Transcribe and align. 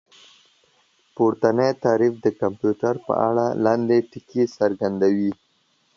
پورتنی 1.15 1.69
تعريف 1.83 2.13
د 2.21 2.25
کمپيوټر 2.41 2.93
په 3.07 3.13
اړه 3.27 3.45
لاندې 3.65 3.97
ټکي 4.11 4.43
څرګندوي 4.57 5.31